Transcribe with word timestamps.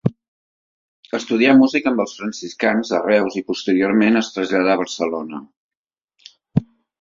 Estudià 1.17 1.51
música 1.59 1.91
amb 1.91 2.01
els 2.03 2.15
Franciscans, 2.21 2.93
a 3.01 3.01
Reus, 3.03 3.37
i 3.43 3.43
posteriorment 3.51 4.19
es 4.23 4.33
traslladà 4.39 4.73
a 4.77 4.81
Barcelona. 4.83 5.43